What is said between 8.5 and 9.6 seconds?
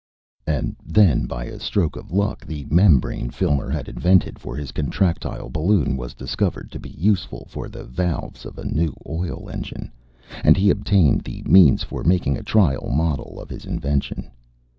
a new oil